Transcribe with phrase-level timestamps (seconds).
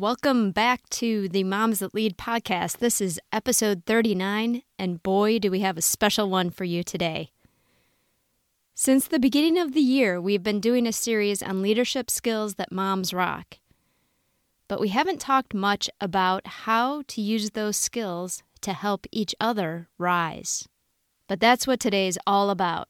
[0.00, 2.78] Welcome back to the Moms That Lead podcast.
[2.78, 7.32] This is episode 39, and boy, do we have a special one for you today.
[8.74, 12.72] Since the beginning of the year, we've been doing a series on leadership skills that
[12.72, 13.58] moms rock.
[14.68, 19.90] But we haven't talked much about how to use those skills to help each other
[19.98, 20.66] rise.
[21.28, 22.88] But that's what today's all about.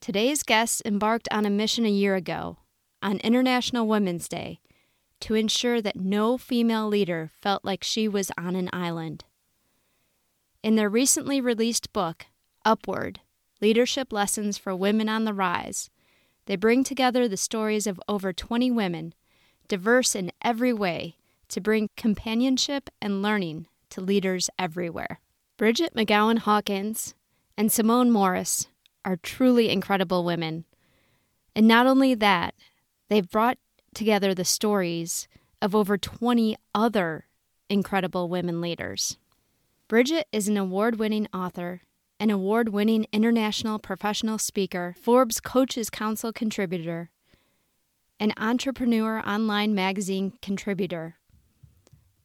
[0.00, 2.56] Today's guests embarked on a mission a year ago,
[3.02, 4.58] on International Women's Day,
[5.22, 9.24] to ensure that no female leader felt like she was on an island.
[10.64, 12.26] In their recently released book,
[12.64, 13.20] Upward
[13.60, 15.90] Leadership Lessons for Women on the Rise.
[16.46, 19.14] They bring together the stories of over 20 women,
[19.68, 21.16] diverse in every way,
[21.48, 25.20] to bring companionship and learning to leaders everywhere.
[25.56, 27.14] Bridget McGowan Hawkins
[27.56, 28.66] and Simone Morris
[29.04, 30.64] are truly incredible women.
[31.54, 32.54] And not only that,
[33.08, 33.58] they've brought
[33.94, 35.28] together the stories
[35.60, 37.26] of over 20 other
[37.68, 39.16] incredible women leaders.
[39.88, 41.82] Bridget is an award winning author
[42.22, 47.10] an award winning international professional speaker, Forbes Coaches Council contributor,
[48.20, 51.16] an entrepreneur online magazine contributor,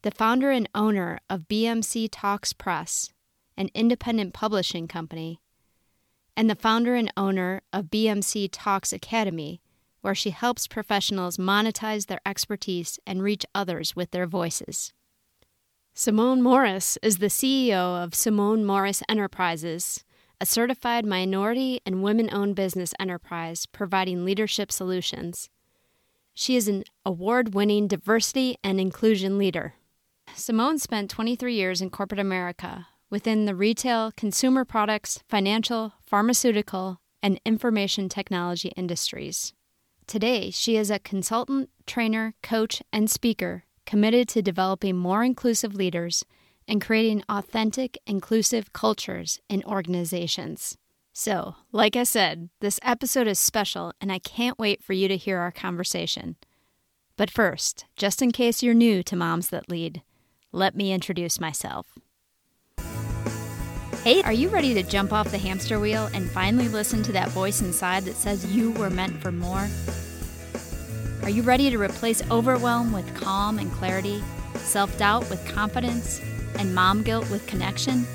[0.04, 3.12] the founder and owner of BMC Talks Press,
[3.58, 5.42] an independent publishing company,
[6.36, 9.64] and the founder and owner of BMC Talks Academy,
[10.08, 14.94] where she helps professionals monetize their expertise and reach others with their voices.
[15.94, 20.06] Simone Morris is the CEO of Simone Morris Enterprises,
[20.40, 25.50] a certified minority and women owned business enterprise providing leadership solutions.
[26.34, 29.74] She is an award winning diversity and inclusion leader.
[30.34, 37.42] Simone spent 23 years in corporate America within the retail, consumer products, financial, pharmaceutical, and
[37.44, 39.54] information technology industries.
[40.08, 46.24] Today, she is a consultant, trainer, coach, and speaker committed to developing more inclusive leaders
[46.66, 50.78] and creating authentic, inclusive cultures in organizations.
[51.12, 55.18] So, like I said, this episode is special, and I can't wait for you to
[55.18, 56.38] hear our conversation.
[57.18, 60.04] But first, just in case you're new to Moms That Lead,
[60.54, 61.98] let me introduce myself.
[64.04, 67.28] Hey, are you ready to jump off the hamster wheel and finally listen to that
[67.30, 69.68] voice inside that says you were meant for more?
[71.28, 74.24] Are you ready to replace overwhelm with calm and clarity,
[74.60, 76.22] self doubt with confidence,
[76.58, 78.08] and mom guilt with connection?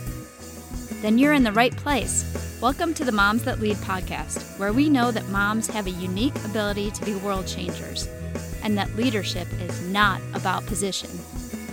[1.03, 2.25] Then you're in the right place.
[2.63, 6.35] Welcome to the Moms That Lead podcast, where we know that moms have a unique
[6.47, 8.09] ability to be world changers,
[8.63, 11.11] and that leadership is not about position,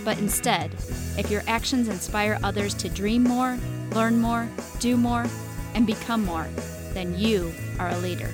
[0.03, 0.73] but instead,
[1.17, 3.57] if your actions inspire others to dream more,
[3.91, 4.49] learn more,
[4.79, 5.25] do more,
[5.73, 6.49] and become more,
[6.91, 8.29] then you are a leader.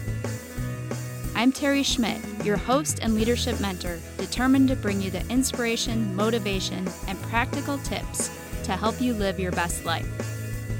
[1.35, 6.87] I'm Terry Schmidt, your host and leadership mentor, determined to bring you the inspiration, motivation,
[7.07, 8.29] and practical tips
[8.63, 10.07] to help you live your best life.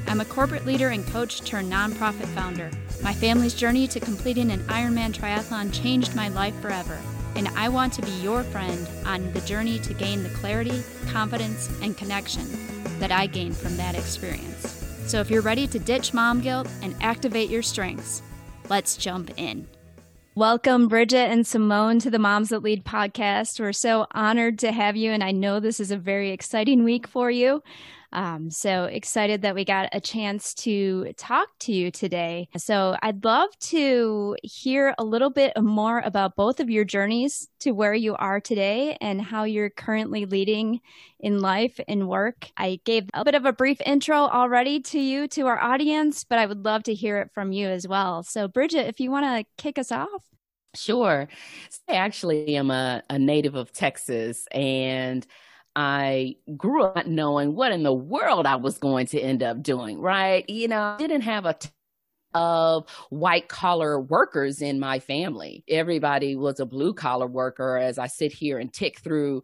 [0.08, 2.70] I'm a corporate leader and coach turned nonprofit founder.
[3.02, 6.98] My family's journey to completing an Ironman triathlon changed my life forever,
[7.34, 11.68] and I want to be your friend on the journey to gain the clarity, confidence,
[11.82, 12.46] and connection
[12.98, 14.84] that I gained from that experience.
[15.06, 18.22] So if you're ready to ditch mom guilt and activate your strengths,
[18.68, 19.66] let's jump in.
[20.36, 23.58] Welcome, Bridget and Simone, to the Moms That Lead podcast.
[23.58, 27.06] We're so honored to have you, and I know this is a very exciting week
[27.06, 27.62] for you.
[28.16, 32.48] Um, so excited that we got a chance to talk to you today.
[32.56, 37.72] So I'd love to hear a little bit more about both of your journeys to
[37.72, 40.80] where you are today and how you're currently leading
[41.20, 42.48] in life and work.
[42.56, 46.38] I gave a bit of a brief intro already to you, to our audience, but
[46.38, 48.22] I would love to hear it from you as well.
[48.22, 50.24] So, Bridget, if you want to kick us off.
[50.74, 51.28] Sure.
[51.86, 55.26] I actually am a, a native of Texas and
[55.76, 60.00] I grew up knowing what in the world I was going to end up doing,
[60.00, 60.48] right?
[60.48, 61.68] You know, I didn't have a t-
[62.32, 65.64] of white collar workers in my family.
[65.68, 69.42] Everybody was a blue collar worker as I sit here and tick through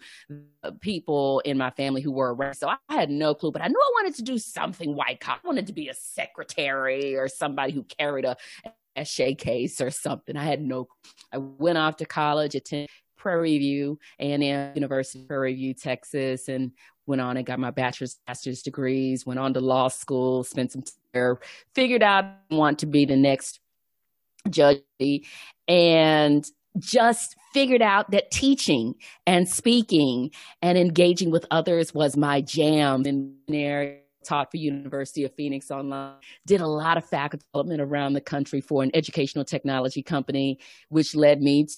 [0.80, 2.54] people in my family who were around.
[2.54, 5.38] So I had no clue, but I knew I wanted to do something white collar.
[5.44, 8.36] I wanted to be a secretary or somebody who carried a
[8.96, 10.36] cachet case or something.
[10.36, 10.88] I had no,
[11.30, 12.90] I went off to college, attended
[13.22, 16.72] Prairie View, A&M University, Prairie View, Texas, and
[17.06, 20.82] went on and got my bachelor's, master's degrees, went on to law school, spent some
[20.82, 21.38] time there,
[21.72, 23.60] figured out I want to be the next
[24.50, 24.80] judge
[25.68, 26.44] and
[26.80, 33.06] just figured out that teaching and speaking and engaging with others was my jam.
[33.06, 36.14] In there taught for University of Phoenix online,
[36.44, 40.58] did a lot of faculty development around the country for an educational technology company,
[40.88, 41.68] which led me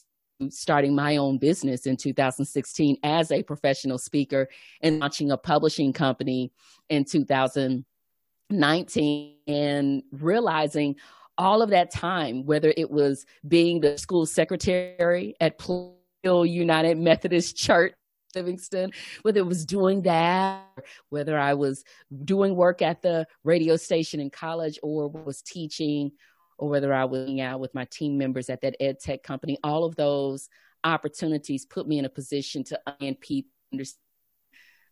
[0.50, 4.48] starting my own business in 2016 as a professional speaker
[4.82, 6.52] and launching a publishing company
[6.88, 10.96] in 2019 and realizing
[11.36, 17.56] all of that time, whether it was being the school secretary at Plainfield United Methodist
[17.56, 17.92] Church,
[18.34, 18.90] Livingston,
[19.22, 20.64] whether it was doing that,
[21.08, 21.84] whether I was
[22.24, 26.12] doing work at the radio station in college or was teaching,
[26.58, 29.84] or whether I was out with my team members at that ed tech company, all
[29.84, 30.48] of those
[30.84, 32.80] opportunities put me in a position to
[33.20, 33.50] people,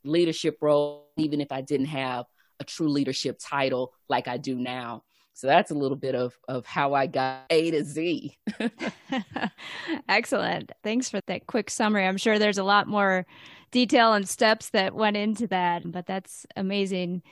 [0.04, 2.26] leadership role, even if I didn't have
[2.60, 5.04] a true leadership title like I do now.
[5.34, 8.36] So that's a little bit of, of how I got A to Z.
[10.08, 10.72] Excellent.
[10.82, 12.06] Thanks for that quick summary.
[12.06, 13.24] I'm sure there's a lot more
[13.70, 17.22] detail and steps that went into that, but that's amazing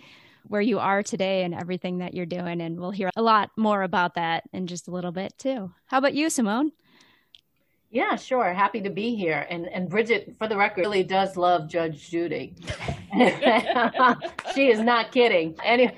[0.44, 2.60] where you are today and everything that you're doing.
[2.60, 5.72] And we'll hear a lot more about that in just a little bit too.
[5.86, 6.72] How about you, Simone?
[7.92, 8.52] Yeah, sure.
[8.52, 9.46] Happy to be here.
[9.50, 12.54] And and Bridget, for the record, really does love Judge Judy.
[14.54, 15.56] she is not kidding.
[15.64, 15.90] Any,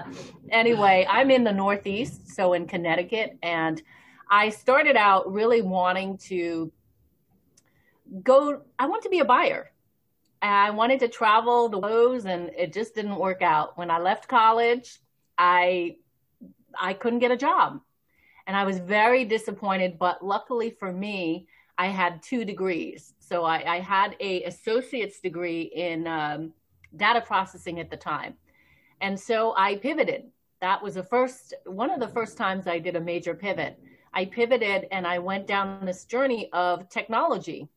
[0.50, 3.82] anyway, I'm in the Northeast, so in Connecticut, and
[4.30, 6.72] I started out really wanting to
[8.22, 8.62] go.
[8.78, 9.70] I want to be a buyer.
[10.52, 13.78] I wanted to travel the roads, and it just didn't work out.
[13.78, 14.98] When I left college,
[15.38, 15.96] I
[16.78, 17.80] I couldn't get a job
[18.46, 19.98] and I was very disappointed.
[19.98, 21.46] But luckily for me,
[21.78, 23.14] I had two degrees.
[23.18, 26.52] So I, I had a associate's degree in um,
[26.96, 28.34] data processing at the time,
[29.00, 30.24] and so I pivoted.
[30.60, 33.78] That was the first one of the first times I did a major pivot.
[34.12, 37.68] I pivoted and I went down this journey of technology.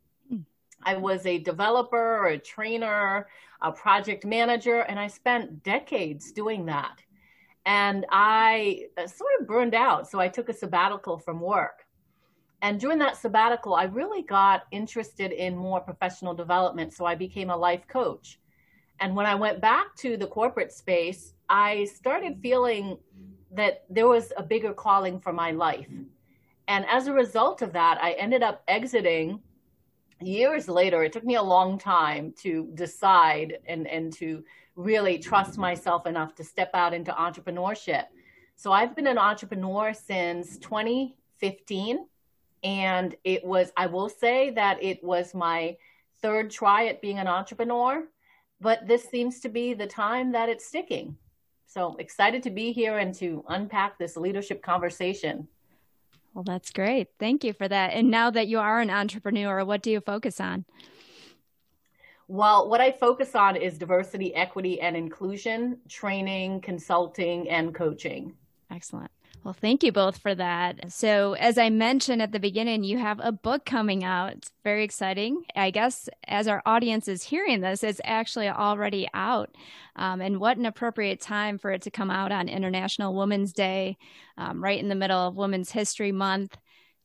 [0.84, 3.28] I was a developer, a trainer,
[3.62, 7.02] a project manager, and I spent decades doing that
[7.68, 10.10] and I uh, sort of burned out.
[10.10, 11.86] So I took a sabbatical from work.
[12.62, 16.94] And during that sabbatical, I really got interested in more professional development.
[16.94, 18.40] So I became a life coach.
[19.02, 22.98] And when I went back to the corporate space, I started feeling
[23.52, 25.90] that there was a bigger calling for my life.
[26.70, 29.42] And as a result of that, I ended up exiting
[30.22, 31.04] years later.
[31.04, 34.44] It took me a long time to decide and, and to
[34.76, 38.06] really trust myself enough to step out into entrepreneurship.
[38.56, 42.06] So I've been an entrepreneur since 2015.
[42.64, 45.78] And it was, I will say that it was my
[46.22, 48.04] third try at being an entrepreneur,
[48.60, 51.16] but this seems to be the time that it's sticking.
[51.68, 55.48] So excited to be here and to unpack this leadership conversation.
[56.34, 57.08] Well, that's great.
[57.20, 57.94] Thank you for that.
[57.94, 60.66] And now that you are an entrepreneur, what do you focus on?
[62.28, 68.34] Well, what I focus on is diversity, equity, and inclusion training, consulting, and coaching.
[68.70, 69.12] Excellent.
[69.44, 70.92] Well, thank you both for that.
[70.92, 74.34] So, as I mentioned at the beginning, you have a book coming out.
[74.34, 75.44] It's very exciting.
[75.56, 79.56] I guess as our audience is hearing this, it's actually already out.
[79.96, 83.98] Um, and what an appropriate time for it to come out on International Women's Day,
[84.38, 86.58] um, right in the middle of Women's History Month.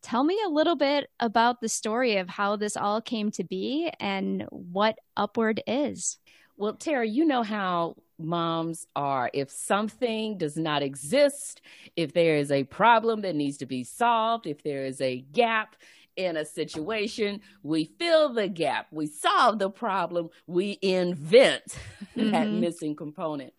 [0.03, 3.89] Tell me a little bit about the story of how this all came to be
[4.01, 6.19] and what Upward is.
[6.57, 9.31] Well, Tara, you know how moms are.
[9.33, 11.61] If something does not exist,
[11.97, 15.77] if there is a problem that needs to be solved, if there is a gap
[16.17, 21.65] in a situation, we fill the gap, we solve the problem, we invent
[22.17, 22.31] mm-hmm.
[22.31, 23.53] that missing component.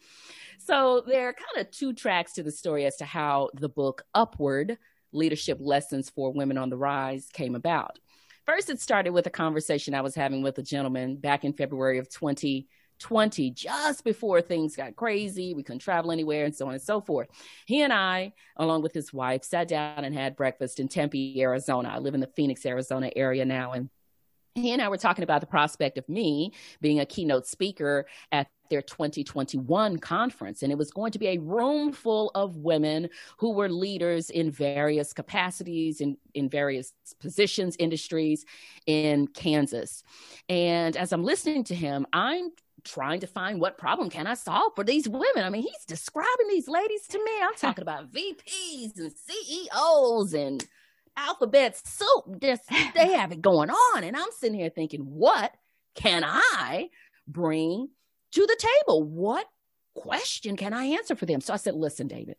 [0.59, 4.05] So there are kind of two tracks to the story as to how the book
[4.13, 4.77] Upward
[5.11, 7.99] leadership lessons for women on the rise came about.
[8.45, 11.97] First, it started with a conversation I was having with a gentleman back in February
[11.97, 12.09] of
[12.99, 15.53] 2020, just before things got crazy.
[15.53, 17.29] We couldn't travel anywhere and so on and so forth.
[17.65, 21.89] He and I, along with his wife, sat down and had breakfast in Tempe, Arizona.
[21.89, 23.73] I live in the Phoenix, Arizona area now.
[23.73, 23.89] And
[24.55, 28.47] he and I were talking about the prospect of me being a keynote speaker at
[28.69, 30.63] their 2021 conference.
[30.63, 34.51] And it was going to be a room full of women who were leaders in
[34.51, 38.45] various capacities, in, in various positions, industries
[38.85, 40.03] in Kansas.
[40.49, 42.51] And as I'm listening to him, I'm
[42.83, 45.43] trying to find what problem can I solve for these women.
[45.43, 47.31] I mean, he's describing these ladies to me.
[47.41, 50.65] I'm talking about VPs and CEOs and
[51.15, 52.39] alphabet soup.
[52.41, 52.63] Just
[52.95, 54.03] they have it going on.
[54.03, 55.53] And I'm sitting here thinking, what
[55.95, 56.89] can I
[57.27, 57.89] bring
[58.33, 59.03] to the table?
[59.03, 59.47] What
[59.95, 61.41] question can I answer for them?
[61.41, 62.35] So I said, listen, David,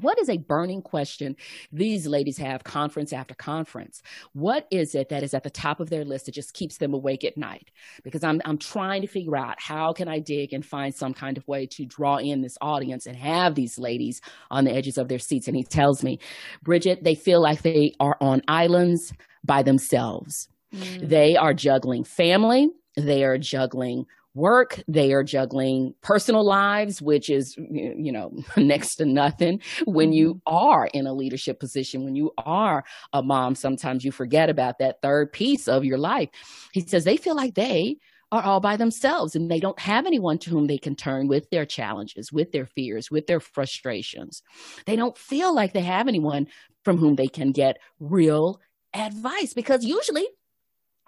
[0.00, 1.36] What is a burning question
[1.72, 4.02] these ladies have conference after conference?
[4.32, 6.94] What is it that is at the top of their list that just keeps them
[6.94, 7.70] awake at night?
[8.04, 11.36] Because I'm, I'm trying to figure out how can I dig and find some kind
[11.36, 15.08] of way to draw in this audience and have these ladies on the edges of
[15.08, 15.48] their seats.
[15.48, 16.18] And he tells me,
[16.62, 19.12] Bridget, they feel like they are on islands
[19.44, 20.48] by themselves.
[20.74, 21.08] Mm.
[21.08, 22.68] They are juggling family.
[22.96, 24.06] They are juggling
[24.38, 29.60] work they are juggling personal lives which is you know next to nothing.
[29.84, 30.54] When you mm-hmm.
[30.56, 35.02] are in a leadership position when you are a mom sometimes you forget about that
[35.02, 36.30] third piece of your life.
[36.72, 37.98] He says they feel like they
[38.30, 41.48] are all by themselves and they don't have anyone to whom they can turn with
[41.50, 44.42] their challenges with their fears with their frustrations.
[44.86, 46.46] They don't feel like they have anyone
[46.84, 48.60] from whom they can get real
[48.94, 50.26] advice because usually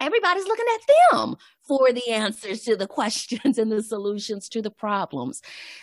[0.01, 0.81] everybody's looking at
[1.11, 5.41] them for the answers to the questions and the solutions to the problems.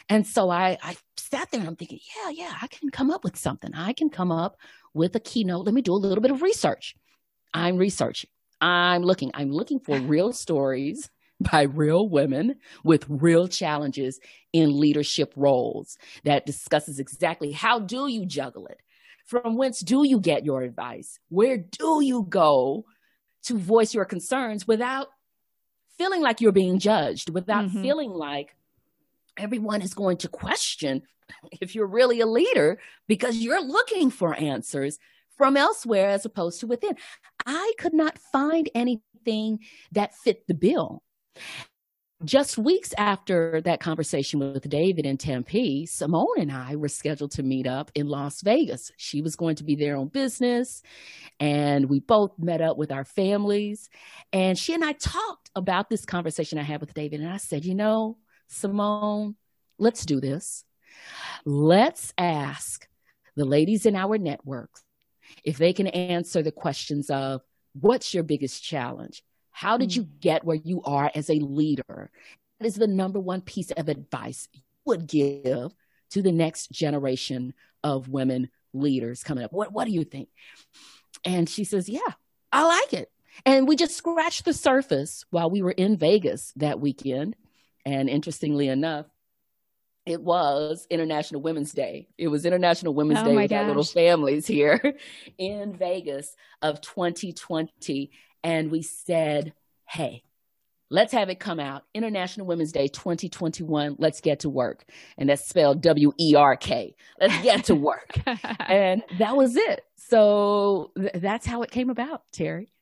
[0.08, 3.24] And so I, I sat there and I'm thinking, yeah, yeah, I can come up
[3.24, 3.72] with something.
[3.74, 4.58] I can come up
[4.92, 5.64] with a keynote.
[5.64, 6.96] Let me do a little bit of research.
[7.54, 8.30] I'm researching.
[8.60, 9.30] I'm looking.
[9.34, 11.10] I'm looking for real stories
[11.40, 14.18] by real women with real challenges
[14.52, 18.80] in leadership roles that discusses exactly how do you juggle it?
[19.24, 21.20] From whence do you get your advice?
[21.28, 22.86] Where do you go
[23.44, 25.08] to voice your concerns without
[25.96, 27.82] feeling like you're being judged, without mm-hmm.
[27.82, 28.54] feeling like
[29.36, 31.02] everyone is going to question
[31.60, 34.98] if you're really a leader because you're looking for answers
[35.36, 36.96] from elsewhere as opposed to within.
[37.46, 39.60] I could not find anything
[39.92, 41.02] that fit the bill
[42.24, 47.42] just weeks after that conversation with David in Tempe, Simone and I were scheduled to
[47.42, 48.90] meet up in Las Vegas.
[48.96, 50.82] She was going to be there on business,
[51.38, 53.88] and we both met up with our families.
[54.32, 57.20] And she and I talked about this conversation I had with David.
[57.20, 59.36] And I said, You know, Simone,
[59.78, 60.64] let's do this.
[61.44, 62.88] Let's ask
[63.36, 64.82] the ladies in our networks
[65.44, 67.42] if they can answer the questions of
[67.74, 69.22] what's your biggest challenge?
[69.58, 70.20] How did you mm.
[70.20, 72.12] get where you are as a leader?
[72.60, 75.74] That is the number one piece of advice you would give
[76.10, 79.52] to the next generation of women leaders coming up.
[79.52, 80.28] What, what do you think?
[81.24, 82.12] And she says, Yeah,
[82.52, 83.10] I like it.
[83.44, 87.34] And we just scratched the surface while we were in Vegas that weekend.
[87.84, 89.06] And interestingly enough,
[90.06, 92.06] it was International Women's Day.
[92.16, 93.58] It was International Women's oh Day with gosh.
[93.58, 94.94] our little families here
[95.38, 98.12] in Vegas of 2020
[98.42, 99.52] and we said,
[99.86, 100.22] hey,
[100.90, 101.84] let's have it come out.
[101.94, 103.96] International Women's Day 2021.
[103.98, 104.84] Let's get to work.
[105.16, 106.94] And that's spelled W E R K.
[107.20, 108.18] Let's get to work.
[108.68, 109.84] and that was it.
[109.96, 112.72] So th- that's how it came about, Terry.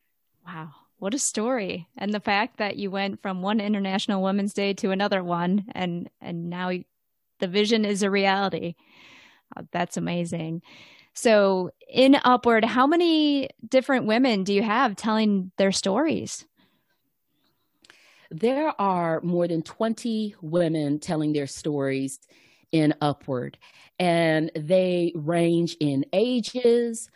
[0.45, 0.69] Wow.
[0.99, 1.87] What a story.
[1.97, 6.09] And the fact that you went from one International Women's Day to another one and
[6.21, 6.71] and now
[7.39, 8.75] the vision is a reality.
[9.55, 10.61] Uh, that's amazing.
[11.17, 16.45] So, in Upward, how many different women do you have telling their stories?
[18.29, 22.19] There are more than 20 women telling their stories
[22.71, 23.57] in Upward,
[23.97, 27.09] and they range in ages,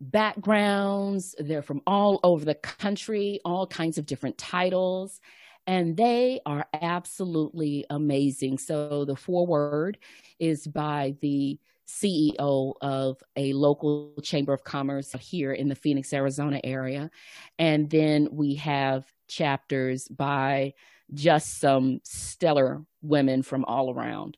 [0.00, 1.34] backgrounds.
[1.36, 5.20] They're from all over the country, all kinds of different titles,
[5.66, 8.58] and they are absolutely amazing.
[8.58, 9.98] So, the foreword
[10.38, 11.58] is by the
[12.00, 17.10] CEO of a local chamber of commerce here in the Phoenix, Arizona area.
[17.58, 20.74] And then we have chapters by
[21.12, 24.36] just some stellar women from all around.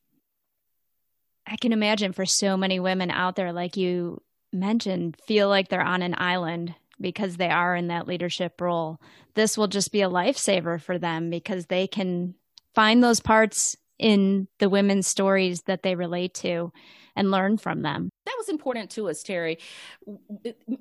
[1.47, 4.21] I can imagine for so many women out there, like you
[4.51, 8.99] mentioned, feel like they're on an island because they are in that leadership role.
[9.35, 12.35] This will just be a lifesaver for them because they can
[12.73, 16.71] find those parts in the women's stories that they relate to
[17.15, 18.09] and learn from them.
[18.25, 19.59] That was important to us, Terry.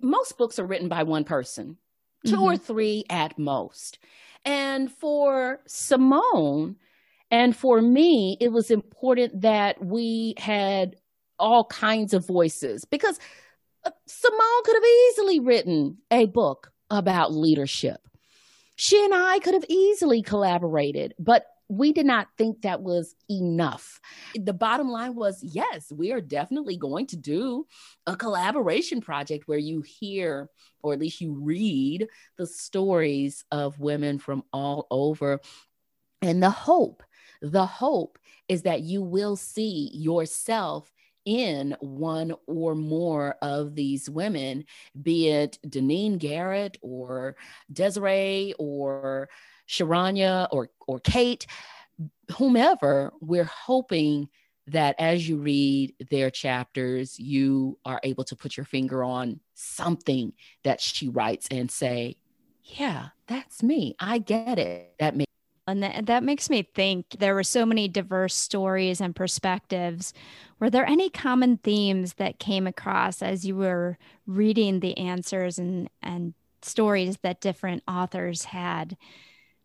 [0.00, 1.76] Most books are written by one person,
[2.26, 2.42] 2 mm-hmm.
[2.42, 3.98] or three at most.
[4.44, 6.76] And for Simone
[7.30, 10.96] and for me, it was important that we had
[11.38, 13.18] all kinds of voices because
[13.84, 18.00] uh, Simone could have easily written a book about leadership.
[18.76, 24.00] She and I could have easily collaborated, but we did not think that was enough.
[24.34, 27.66] The bottom line was yes, we are definitely going to do
[28.06, 30.50] a collaboration project where you hear,
[30.82, 35.40] or at least you read, the stories of women from all over.
[36.22, 37.02] And the hope,
[37.40, 38.18] the hope
[38.48, 40.90] is that you will see yourself
[41.24, 44.64] in one or more of these women,
[45.00, 47.36] be it Deneen Garrett or
[47.72, 49.28] Desiree or
[49.68, 51.46] Sharanya or or Kate,
[52.36, 54.28] whomever, we're hoping
[54.66, 60.32] that as you read their chapters, you are able to put your finger on something
[60.62, 62.16] that she writes and say,
[62.62, 63.94] Yeah, that's me.
[64.00, 64.94] I get it.
[64.98, 65.30] That makes
[65.66, 70.12] and that, makes me think there were so many diverse stories and perspectives.
[70.60, 75.88] Were there any common themes that came across as you were reading the answers and,
[76.02, 78.98] and stories that different authors had?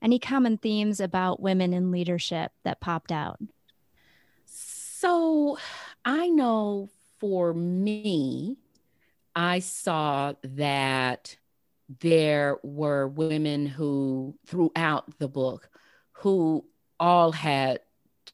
[0.02, 3.40] Any common themes about women in leadership that popped out?
[4.46, 5.58] So
[6.06, 6.90] I know
[7.20, 8.58] for me,
[9.36, 11.38] I saw that
[12.00, 15.70] there were women who, throughout the book,
[16.14, 16.66] who
[17.00, 17.80] all had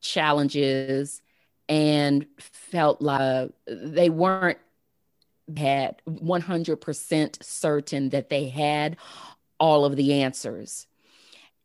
[0.02, 1.22] challenges
[1.70, 4.60] and felt like they weren't
[5.56, 8.98] had 100% certain that they had
[9.60, 10.88] all of the answers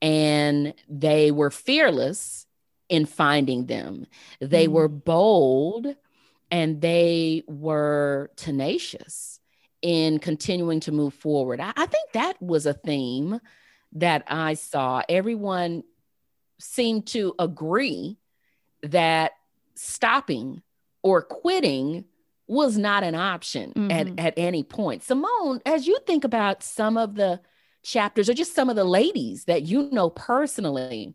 [0.03, 2.47] and they were fearless
[2.89, 4.07] in finding them
[4.41, 4.73] they mm.
[4.73, 5.87] were bold
[6.51, 9.39] and they were tenacious
[9.83, 13.41] in continuing to move forward I, I think that was a theme
[13.93, 15.85] that i saw everyone
[16.59, 18.19] seem to agree
[18.83, 19.33] that
[19.75, 20.63] stopping
[21.03, 22.05] or quitting
[22.47, 23.91] was not an option mm-hmm.
[23.91, 25.03] at, at any point.
[25.03, 27.41] Simone, as you think about some of the
[27.83, 31.15] chapters or just some of the ladies that you know personally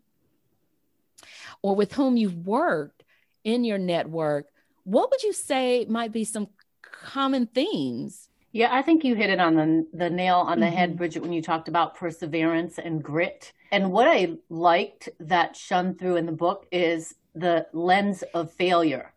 [1.62, 3.04] or with whom you've worked
[3.44, 4.46] in your network,
[4.84, 6.48] what would you say might be some
[6.82, 8.28] common themes?
[8.52, 10.76] Yeah, I think you hit it on the, the nail on the mm-hmm.
[10.76, 13.52] head, Bridget, when you talked about perseverance and grit.
[13.70, 19.12] And what I liked that shone through in the book is the lens of failure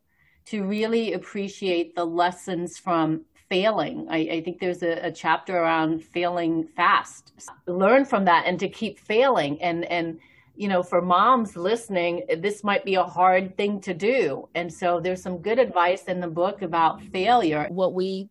[0.46, 4.08] to really appreciate the lessons from failing.
[4.10, 7.34] I, I think there's a, a, chapter around failing fast.
[7.65, 9.62] Learn from that and to keep failing.
[9.62, 10.20] And and
[10.56, 14.50] you know, for moms listening, this might be a hard thing to do.
[14.56, 17.68] And so there's some good advice in the book about failure.
[17.70, 18.29] What we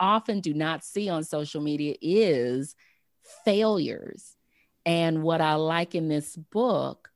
[0.00, 2.74] often do not see on social media is
[3.44, 4.38] failures
[4.88, 7.10] and what I like in this book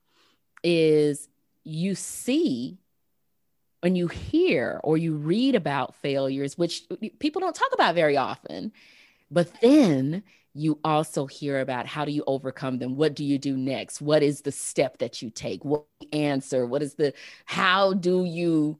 [0.62, 1.26] is
[1.64, 2.81] you see
[3.82, 6.84] and you hear or you read about failures, which
[7.18, 8.72] people don't talk about very often,
[9.30, 10.22] but then
[10.54, 12.96] you also hear about how do you overcome them?
[12.96, 14.00] What do you do next?
[14.00, 15.64] What is the step that you take?
[15.64, 16.66] What answer?
[16.66, 17.14] What is the,
[17.46, 18.78] how do you,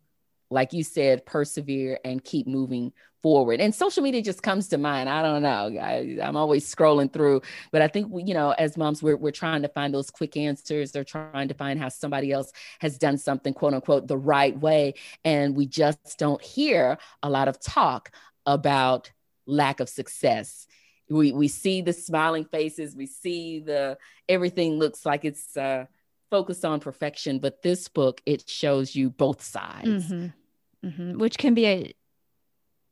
[0.50, 3.61] like you said, persevere and keep moving forward.
[3.61, 5.08] And social media just comes to mind.
[5.08, 5.80] I don't know.
[5.80, 9.30] I, am always scrolling through, but I think we, you know, as moms, we're we're
[9.30, 10.92] trying to find those quick answers.
[10.92, 14.94] They're trying to find how somebody else has done something, quote unquote, the right way,
[15.24, 18.11] and we just don't hear a lot of talk
[18.44, 19.11] about
[19.46, 20.66] lack of success.
[21.08, 22.96] We we see the smiling faces.
[22.96, 25.56] We see the everything looks like it's.
[25.56, 25.87] Uh,
[26.30, 30.88] focused on perfection but this book it shows you both sides mm-hmm.
[30.88, 31.18] Mm-hmm.
[31.18, 31.92] which can be a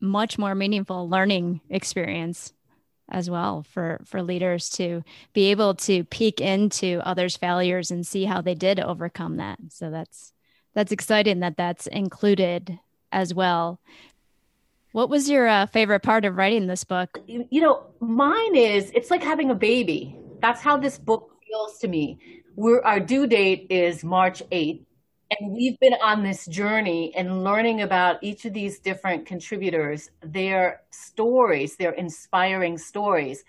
[0.00, 2.52] much more meaningful learning experience
[3.10, 8.24] as well for for leaders to be able to peek into others failures and see
[8.24, 9.58] how they did overcome that.
[9.68, 10.32] So that's
[10.74, 12.78] that's exciting that that's included
[13.12, 13.80] as well.
[14.92, 17.18] What was your uh, favorite part of writing this book?
[17.26, 20.16] You know mine is it's like having a baby.
[20.40, 22.18] That's how this book feels to me.
[22.56, 24.84] We're our due date is march 8th
[25.30, 30.82] and we've been on this journey and learning about each of these different contributors, their
[30.90, 33.44] stories, their inspiring stories.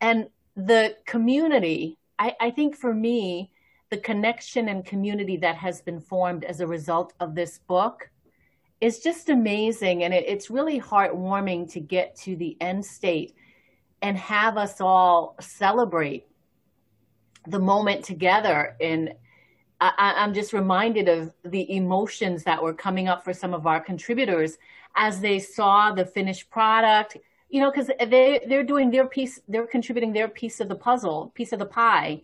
[0.00, 3.52] And the community, I, I think for me,
[3.90, 8.10] the connection and community that has been formed as a result of this book
[8.80, 10.02] is just amazing.
[10.02, 13.34] And it, it's really heartwarming to get to the end state
[14.00, 16.26] and have us all celebrate
[17.46, 19.14] the moment together in
[19.82, 23.80] I, am just reminded of the emotions that were coming up for some of our
[23.80, 24.58] contributors
[24.94, 27.16] as they saw the finished product.
[27.48, 31.32] You know, because they they're doing their piece, they're contributing their piece of the puzzle,
[31.34, 32.22] piece of the pie,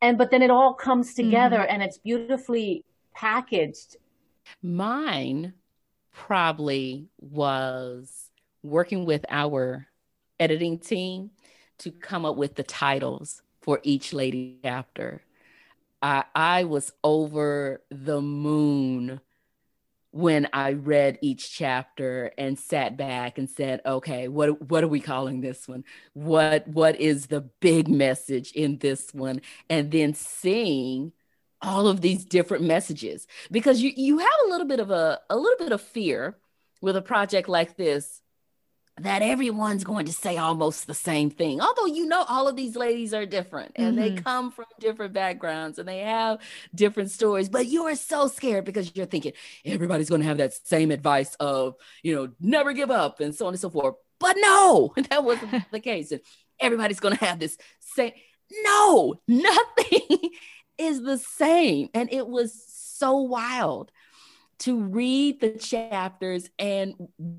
[0.00, 1.74] and but then it all comes together mm-hmm.
[1.74, 3.96] and it's beautifully packaged.
[4.62, 5.54] Mine
[6.12, 8.30] probably was
[8.62, 9.88] working with our
[10.38, 11.30] editing team
[11.78, 15.22] to come up with the titles for each lady chapter
[16.02, 19.20] I, I was over the moon
[20.10, 25.00] when I read each chapter and sat back and said, okay, what what are we
[25.00, 25.84] calling this one?
[26.12, 29.40] What what is the big message in this one?
[29.70, 31.12] And then seeing
[31.62, 35.36] all of these different messages because you you have a little bit of a a
[35.36, 36.36] little bit of fear
[36.80, 38.21] with a project like this
[39.02, 41.60] that everyone's going to say almost the same thing.
[41.60, 44.14] Although you know all of these ladies are different and mm-hmm.
[44.16, 46.38] they come from different backgrounds and they have
[46.74, 49.32] different stories, but you are so scared because you're thinking
[49.64, 53.46] everybody's going to have that same advice of, you know, never give up and so
[53.46, 53.96] on and so forth.
[54.18, 56.12] But no, that wasn't the case.
[56.12, 56.20] And
[56.60, 58.12] everybody's going to have this same
[58.64, 60.18] no, nothing
[60.78, 61.88] is the same.
[61.94, 63.90] And it was so wild
[64.60, 66.94] to read the chapters and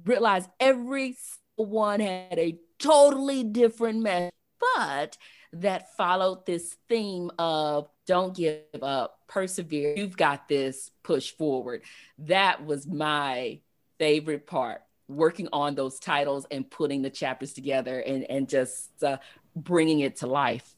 [0.06, 1.16] realize every
[1.56, 4.34] one had a totally different message,
[4.76, 5.18] but
[5.54, 11.84] that followed this theme of don't give up, persevere, you've got this, push forward.
[12.20, 13.60] That was my
[14.00, 19.18] favorite part working on those titles and putting the chapters together and, and just uh,
[19.56, 20.76] bringing it to life.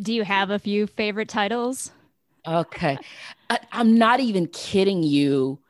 [0.00, 1.92] Do you have a few favorite titles?
[2.46, 2.98] Okay.
[3.50, 5.60] I, I'm not even kidding you.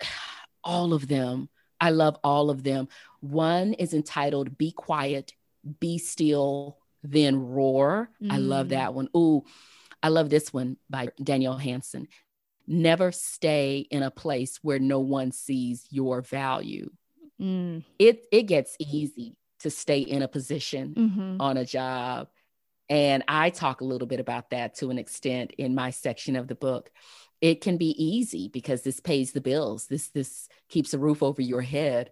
[0.64, 1.48] All of them.
[1.80, 2.88] I love all of them.
[3.20, 5.32] One is entitled Be Quiet,
[5.78, 8.10] Be Still, Then Roar.
[8.22, 8.32] Mm.
[8.32, 8.70] I love mm.
[8.70, 9.08] that one.
[9.16, 9.44] Ooh,
[10.02, 12.08] I love this one by Danielle Hansen.
[12.66, 16.90] Never stay in a place where no one sees your value.
[17.40, 17.84] Mm.
[17.98, 21.40] It it gets easy to stay in a position mm-hmm.
[21.40, 22.28] on a job.
[22.88, 26.48] And I talk a little bit about that to an extent in my section of
[26.48, 26.90] the book
[27.40, 31.42] it can be easy because this pays the bills this this keeps a roof over
[31.42, 32.10] your head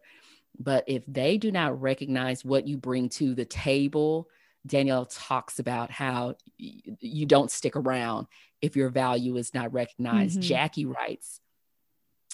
[0.59, 4.29] but if they do not recognize what you bring to the table
[4.67, 8.27] danielle talks about how you don't stick around
[8.61, 10.35] if your value is not recognized.
[10.35, 10.49] Mm-hmm.
[10.49, 11.41] jackie writes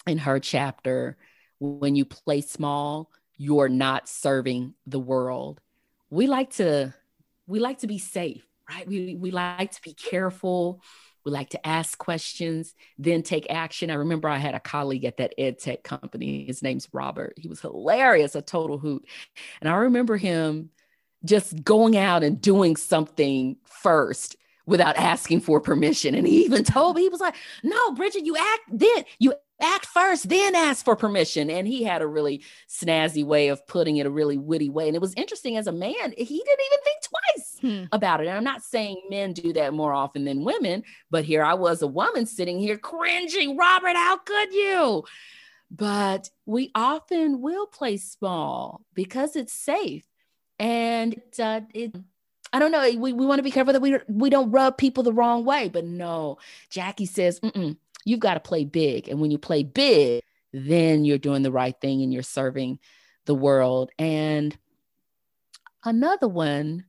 [0.06, 1.16] in her chapter
[1.60, 5.60] when you play small you're not serving the world.
[6.08, 6.94] We like to
[7.46, 8.86] we like to be safe right?
[8.86, 10.80] We, we like to be careful
[11.24, 13.90] we like to ask questions, then take action.
[13.90, 16.44] I remember I had a colleague at that ed tech company.
[16.44, 17.34] His name's Robert.
[17.36, 19.06] He was hilarious, a total hoot.
[19.60, 20.70] And I remember him
[21.24, 26.14] just going out and doing something first without asking for permission.
[26.14, 29.86] And he even told me, he was like, no, Bridget, you act then you act
[29.86, 31.50] first, then ask for permission.
[31.50, 34.88] And he had a really snazzy way of putting it, a really witty way.
[34.88, 37.84] And it was interesting as a man, he didn't even think twice hmm.
[37.92, 38.26] about it.
[38.26, 41.80] And I'm not saying men do that more often than women, but here I was
[41.80, 45.04] a woman sitting here cringing, Robert, how could you?
[45.70, 50.04] But we often will play small because it's safe.
[50.58, 51.96] And uh, it,
[52.52, 52.82] I don't know.
[52.82, 55.68] We, we want to be careful that we, we don't rub people the wrong way.
[55.68, 57.40] But no, Jackie says,
[58.04, 59.08] you've got to play big.
[59.08, 60.22] And when you play big,
[60.52, 62.78] then you're doing the right thing and you're serving
[63.24, 63.90] the world.
[63.98, 64.56] And
[65.82, 66.84] another one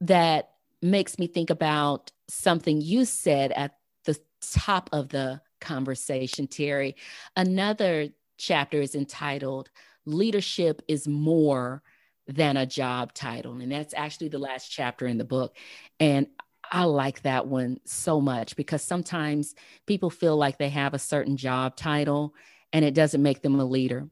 [0.00, 0.50] that
[0.82, 6.96] makes me think about something you said at the top of the conversation, Terry.
[7.36, 9.70] Another chapter is entitled
[10.04, 11.82] Leadership is More
[12.28, 13.54] Than a Job Title.
[13.54, 15.56] And that's actually the last chapter in the book.
[15.98, 16.28] And
[16.70, 19.54] I like that one so much because sometimes
[19.86, 22.34] people feel like they have a certain job title
[22.72, 24.08] and it doesn't make them a leader.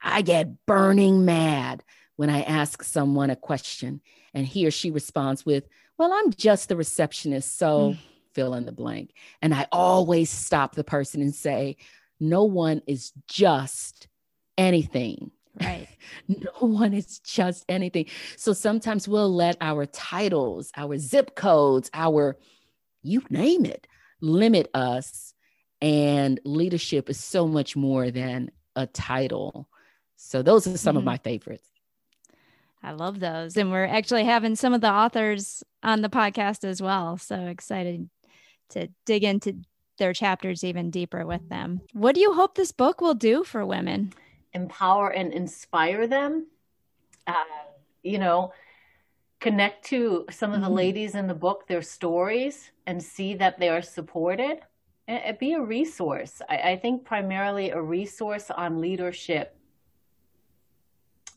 [0.00, 1.82] I get burning mad
[2.16, 4.00] when I ask someone a question
[4.34, 7.98] and he or she responds with, Well, I'm just the receptionist, so mm.
[8.34, 9.12] fill in the blank.
[9.42, 11.76] And I always stop the person and say,
[12.20, 14.08] No one is just
[14.56, 15.30] anything.
[15.60, 15.88] Right.
[16.28, 18.06] no one is just anything.
[18.36, 22.36] So sometimes we'll let our titles, our zip codes, our
[23.02, 23.86] you name it,
[24.20, 25.34] limit us.
[25.80, 29.68] And leadership is so much more than a title.
[30.16, 30.98] So those are some mm-hmm.
[30.98, 31.68] of my favorites.
[32.82, 33.56] I love those.
[33.56, 37.16] And we're actually having some of the authors on the podcast as well.
[37.16, 38.08] So excited
[38.70, 39.56] to dig into
[39.98, 41.80] their chapters even deeper with them.
[41.92, 44.12] What do you hope this book will do for women?
[44.54, 46.46] empower and inspire them.
[47.26, 47.34] Uh,
[48.02, 48.52] you know,
[49.40, 50.76] connect to some of the mm-hmm.
[50.76, 54.60] ladies in the book, their stories, and see that they are supported.
[55.06, 56.42] And be a resource.
[56.50, 59.56] I, I think primarily a resource on leadership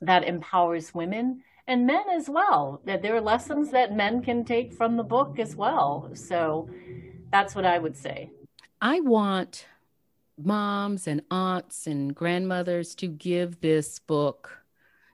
[0.02, 2.82] that empowers women and men as well.
[2.86, 6.10] That there are lessons that men can take from the book as well.
[6.14, 6.70] So
[7.32, 8.32] that's what I would say.
[8.82, 9.68] I want
[10.38, 14.58] moms and aunts and grandmothers to give this book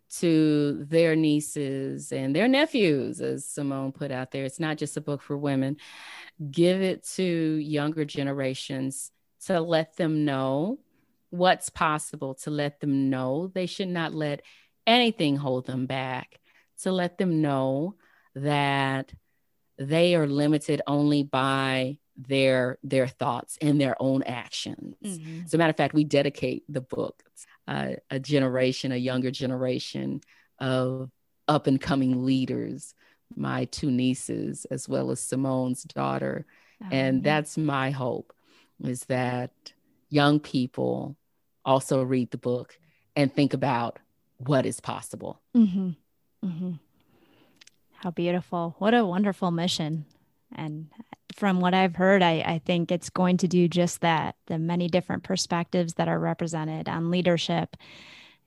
[0.09, 4.45] to their nieces and their nephews, as Simone put out there.
[4.45, 5.77] It's not just a book for women.
[6.49, 9.11] Give it to younger generations
[9.47, 10.79] to let them know
[11.29, 14.43] what's possible, to let them know they should not let
[14.87, 16.39] anything hold them back,
[16.81, 17.95] to let them know
[18.35, 19.13] that
[19.77, 24.95] they are limited only by their their thoughts and their own actions.
[25.03, 25.45] Mm-hmm.
[25.45, 27.21] As a matter of fact, we dedicate the book
[27.67, 30.21] uh, a generation, a younger generation
[30.59, 31.11] of
[31.47, 32.95] up and coming leaders.
[33.35, 36.45] My two nieces, as well as Simone's daughter,
[36.81, 38.33] oh, and that's my hope
[38.83, 39.51] is that
[40.09, 41.17] young people
[41.65, 42.77] also read the book
[43.15, 43.99] and think about
[44.37, 45.41] what is possible.
[45.55, 45.89] Mm-hmm.
[46.45, 46.71] Mm-hmm.
[47.95, 48.75] How beautiful.
[48.77, 50.05] What a wonderful mission.
[50.55, 50.87] And
[51.35, 54.87] from what I've heard, I, I think it's going to do just that the many
[54.87, 57.75] different perspectives that are represented on leadership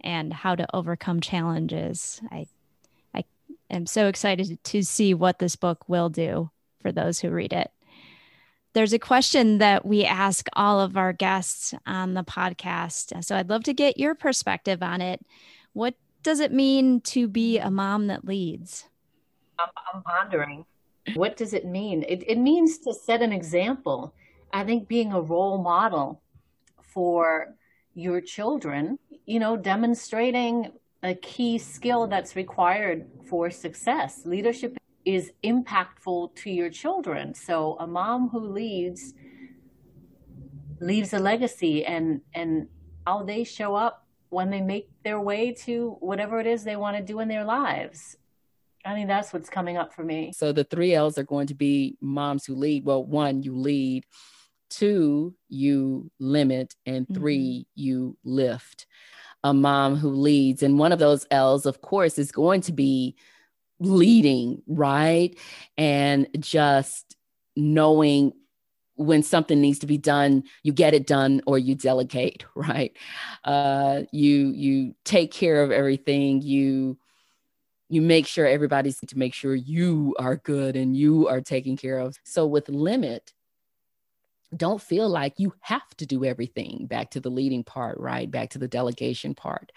[0.00, 2.20] and how to overcome challenges.
[2.30, 2.46] I,
[3.14, 3.24] I
[3.70, 6.50] am so excited to see what this book will do
[6.80, 7.70] for those who read it.
[8.72, 13.24] There's a question that we ask all of our guests on the podcast.
[13.24, 15.24] So I'd love to get your perspective on it.
[15.72, 18.88] What does it mean to be a mom that leads?
[19.58, 20.64] I'm, I'm pondering.
[21.14, 22.04] What does it mean?
[22.08, 24.14] It, it means to set an example.
[24.52, 26.22] I think being a role model
[26.82, 27.54] for
[27.94, 34.22] your children, you know, demonstrating a key skill that's required for success.
[34.24, 37.34] Leadership is impactful to your children.
[37.34, 39.14] So a mom who leads
[40.80, 42.66] leaves a legacy and and
[43.06, 46.96] how they show up when they make their way to whatever it is they want
[46.96, 48.16] to do in their lives.
[48.84, 50.32] I mean, that's what's coming up for me.
[50.34, 52.84] So the three L's are going to be moms who lead.
[52.84, 54.06] Well, one, you lead.
[54.70, 56.74] Two, you limit.
[56.86, 57.62] And 3 mm-hmm.
[57.74, 58.86] you lift.
[59.42, 60.62] A mom who leads.
[60.62, 63.16] And one of those L's, of course, is going to be
[63.80, 65.36] leading, right?
[65.76, 67.16] And just
[67.56, 68.32] knowing
[69.00, 72.96] when something needs to be done you get it done or you delegate right
[73.44, 76.98] uh, you you take care of everything you
[77.90, 81.98] you make sure everybody's to make sure you are good and you are taken care
[81.98, 82.16] of.
[82.22, 83.32] So with limit,
[84.56, 88.30] don't feel like you have to do everything back to the leading part, right?
[88.30, 89.72] Back to the delegation part.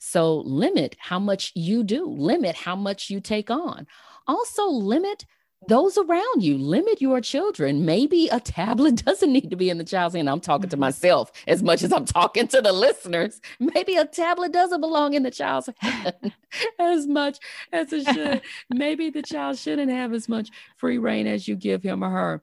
[0.00, 3.86] So limit how much you do, limit how much you take on.
[4.26, 5.24] Also, limit
[5.68, 7.84] those around you limit your children.
[7.84, 10.28] Maybe a tablet doesn't need to be in the child's hand.
[10.28, 10.80] I'm talking to mm-hmm.
[10.80, 13.40] myself as much as i'm talking to the listeners.
[13.58, 16.32] Maybe a tablet doesn't belong in the child's hand
[16.78, 17.38] as much
[17.72, 18.42] as it should.
[18.70, 22.42] Maybe the child shouldn't have as much free rein as you give him or her.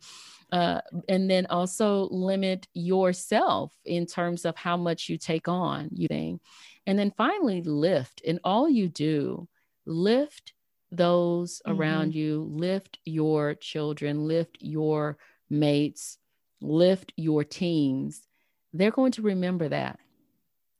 [0.52, 6.08] Uh, and then also limit yourself in terms of how much you take on you
[6.08, 6.42] think.
[6.88, 8.22] And then finally lift.
[8.22, 9.48] In all you do
[9.86, 10.54] lift
[10.92, 11.80] those mm-hmm.
[11.80, 15.18] around you, lift your children, lift your
[15.50, 16.18] mates,
[16.62, 18.22] lift your teams.
[18.74, 20.00] They're going to remember that.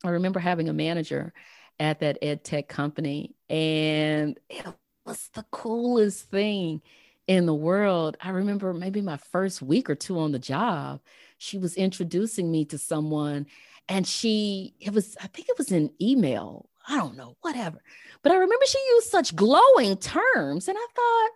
[0.04, 1.34] I remember having a manager
[1.80, 4.66] at that ed tech company, and it
[5.06, 6.82] was the coolest thing
[7.28, 8.18] in the world.
[8.22, 11.02] I remember maybe my first week or two on the job,
[11.38, 13.48] she was introducing me to someone,
[13.88, 16.69] and she, it was, I think it was an email.
[16.90, 17.82] I don't know, whatever.
[18.24, 21.30] But I remember she used such glowing terms, and I thought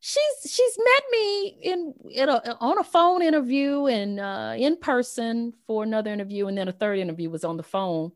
[0.00, 5.54] she's she's met me in, in a, on a phone interview and uh, in person
[5.66, 8.12] for another interview, and then a third interview was on the phone.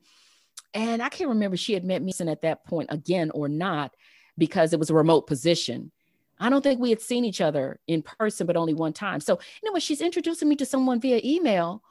[0.75, 3.93] And I can't remember she had met me at that point again or not
[4.39, 5.91] because it was a remote position.
[6.39, 9.21] I don't think we had seen each other in person, but only one time.
[9.21, 11.83] So anyway, she's introducing me to someone via email.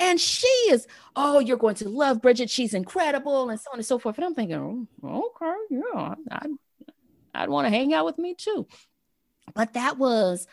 [0.00, 2.50] And she is, oh, you're going to love Bridget.
[2.50, 4.16] She's incredible, and so on and so forth.
[4.16, 6.50] And I'm thinking, oh, okay, yeah, I'd,
[7.34, 8.66] I'd want to hang out with me too.
[9.54, 10.46] But that was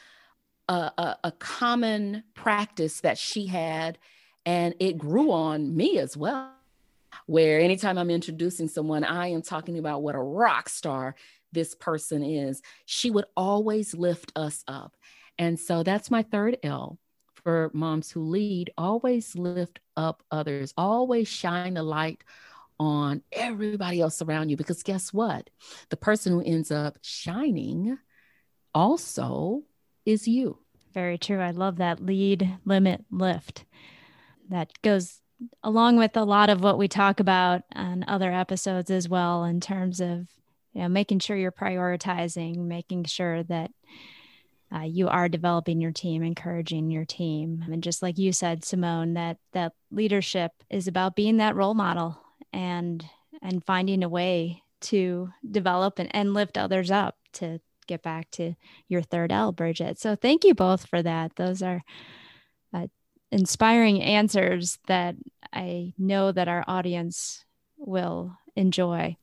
[0.67, 3.99] a, a, a common practice that she had,
[4.45, 6.51] and it grew on me as well.
[7.27, 11.15] Where anytime I'm introducing someone, I am talking about what a rock star
[11.53, 12.61] this person is.
[12.85, 14.95] She would always lift us up.
[15.37, 16.99] And so that's my third L
[17.45, 22.23] for moms who lead always lift up others, always shine the light
[22.79, 24.57] on everybody else around you.
[24.57, 25.51] Because guess what?
[25.89, 27.99] The person who ends up shining
[28.73, 29.61] also
[30.07, 30.57] is you.
[30.91, 31.39] Very true.
[31.39, 33.63] I love that lead, limit, lift.
[34.49, 35.21] That goes
[35.63, 39.59] along with a lot of what we talk about on other episodes as well, in
[39.59, 40.29] terms of
[40.73, 43.71] you know making sure you're prioritizing, making sure that
[44.75, 47.63] uh, you are developing your team, encouraging your team.
[47.71, 52.19] And just like you said, Simone, that that leadership is about being that role model
[52.51, 53.05] and
[53.41, 58.55] and finding a way to develop and, and lift others up to get back to
[58.87, 59.99] your third L, Bridget.
[59.99, 61.35] So thank you both for that.
[61.35, 61.83] Those are
[62.73, 62.87] uh,
[63.31, 65.15] inspiring answers that
[65.53, 67.45] I know that our audience
[67.77, 69.17] will enjoy.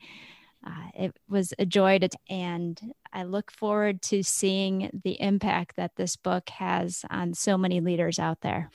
[0.65, 5.95] Uh, it was a joy to, and I look forward to seeing the impact that
[5.95, 8.69] this book has on so many leaders out there.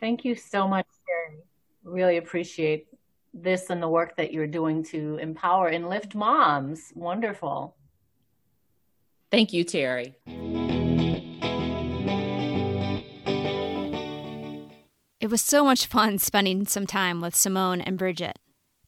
[0.00, 1.40] Thank you so much, Terry.
[1.84, 2.88] Really appreciate
[3.32, 6.92] this and the work that you're doing to empower and lift moms.
[6.94, 7.76] Wonderful.
[9.30, 10.14] Thank you, Terry.
[15.20, 18.38] It was so much fun spending some time with Simone and Bridget.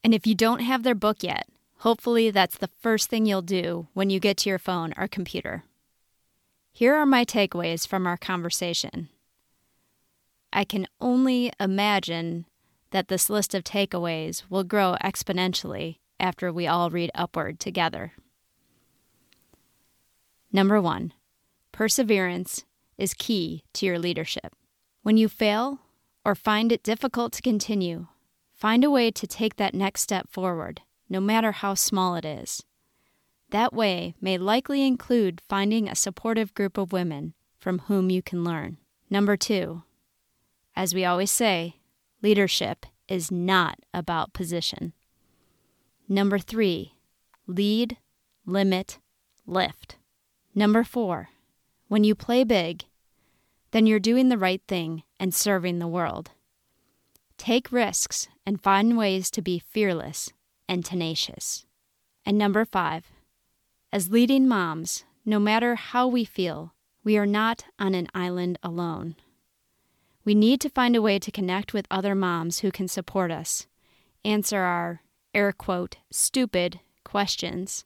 [0.05, 3.89] And if you don't have their book yet, hopefully that's the first thing you'll do
[3.95, 5.65] when you get to your phone or computer.
[6.73, 9.09] Here are my takeaways from our conversation.
[10.53, 12.47] I can only imagine
[12.91, 18.13] that this list of takeaways will grow exponentially after we all read Upward together.
[20.53, 21.13] Number one,
[21.73, 22.65] perseverance
[22.99, 24.55] is key to your leadership.
[25.03, 25.81] When you fail,
[26.25, 28.07] or find it difficult to continue,
[28.55, 32.63] find a way to take that next step forward, no matter how small it is.
[33.51, 38.45] That way may likely include finding a supportive group of women from whom you can
[38.45, 38.79] learn.
[39.09, 39.83] Number two,
[40.77, 41.77] as we always say,
[42.23, 44.93] leadership is not about position.
[46.09, 46.95] Number three,
[47.47, 47.97] lead,
[48.47, 48.99] limit,
[49.47, 49.97] lift.
[50.55, 51.31] Number four,
[51.89, 52.85] when you play big,
[53.73, 56.31] then you're doing the right thing and serving the world.
[57.37, 60.33] Take risks and find ways to be fearless
[60.69, 61.67] and tenacious.
[62.27, 63.13] And number five,
[63.93, 69.15] as leading moms, no matter how we feel, we are not on an island alone.
[70.25, 73.67] We need to find a way to connect with other moms who can support us,
[74.25, 75.03] answer our,
[75.35, 77.85] air quote, stupid questions,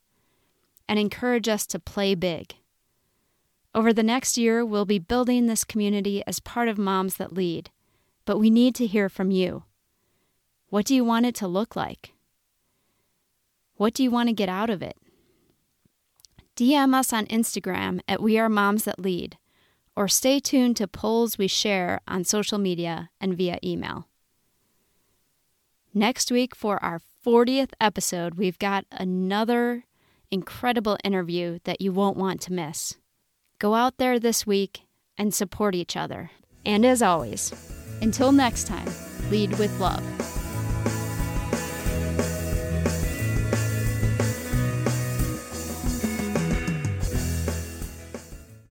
[0.89, 2.55] and encourage us to play big
[3.75, 7.71] over the next year, we'll be building this community as part of Moms That Lead,
[8.25, 9.65] but we need to hear from you.
[10.69, 12.15] What do you want it to look like?
[13.77, 14.97] What do you want to get out of it?
[16.57, 19.37] DM us on Instagram at We Are Moms That Lead,
[19.97, 24.09] or stay tuned to polls we share on social media and via email.
[25.93, 29.85] Next week, for our 40th episode, we've got another
[30.31, 32.95] incredible interview that you won't want to miss.
[33.59, 34.83] Go out there this week
[35.17, 36.31] and support each other.
[36.67, 37.53] And as always,
[38.01, 38.89] until next time,
[39.31, 40.03] lead with love.